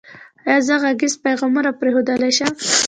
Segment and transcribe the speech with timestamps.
[0.47, 2.53] ایا زه غږیز پیغام پریښودلی شم؟